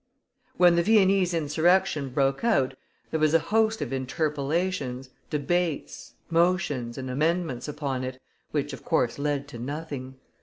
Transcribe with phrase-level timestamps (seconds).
[0.57, 2.73] When the Viennese insurrection broke out,
[3.11, 8.19] there was a host of interpellations, debates, motions, and amendments upon it,
[8.49, 10.15] which, of course, led to nothing.